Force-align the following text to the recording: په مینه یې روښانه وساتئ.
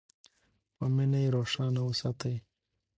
په 0.75 0.85
مینه 0.95 1.19
یې 1.23 1.33
روښانه 1.35 1.81
وساتئ. 1.83 2.35